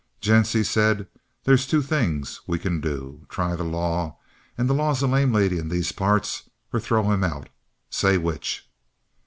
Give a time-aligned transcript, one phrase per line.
[0.19, 1.05] "Gents," he said,
[1.43, 3.27] "they's two things we can do.
[3.29, 4.17] Try the law
[4.57, 7.49] and law's a lame lady in these parts or throw him out.
[7.91, 8.67] Say which?"